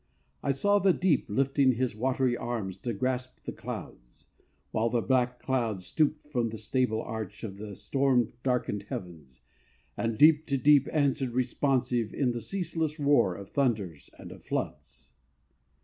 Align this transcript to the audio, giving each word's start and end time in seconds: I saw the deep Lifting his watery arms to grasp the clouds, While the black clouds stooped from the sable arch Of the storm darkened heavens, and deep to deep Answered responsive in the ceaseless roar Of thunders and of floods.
I 0.41 0.49
saw 0.49 0.79
the 0.79 0.93
deep 0.93 1.27
Lifting 1.29 1.73
his 1.73 1.95
watery 1.95 2.35
arms 2.35 2.75
to 2.77 2.91
grasp 2.91 3.43
the 3.43 3.51
clouds, 3.51 4.25
While 4.71 4.89
the 4.89 4.99
black 5.03 5.39
clouds 5.39 5.85
stooped 5.85 6.23
from 6.23 6.49
the 6.49 6.57
sable 6.57 7.03
arch 7.03 7.43
Of 7.43 7.57
the 7.57 7.75
storm 7.75 8.33
darkened 8.41 8.87
heavens, 8.89 9.41
and 9.95 10.17
deep 10.17 10.47
to 10.47 10.57
deep 10.57 10.87
Answered 10.91 11.33
responsive 11.33 12.15
in 12.15 12.31
the 12.31 12.41
ceaseless 12.41 12.99
roar 12.99 13.35
Of 13.35 13.49
thunders 13.51 14.09
and 14.17 14.31
of 14.31 14.43
floods. 14.43 15.09